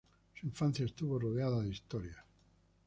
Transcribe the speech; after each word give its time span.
Su 0.33 0.47
infancia 0.47 0.83
estuvo 0.83 1.19
rodeada 1.19 1.59
de 1.59 1.69
historias. 1.69 2.17